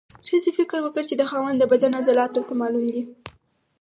ښځې 0.27 0.51
فکر 0.59 0.79
وکړ 0.83 1.03
چې 1.09 1.15
د 1.17 1.23
خاوند 1.31 1.57
د 1.59 1.63
بدن 1.71 1.91
عضلات 1.99 2.31
راته 2.37 2.53
معلوم 2.61 2.85
دي. 2.93 3.01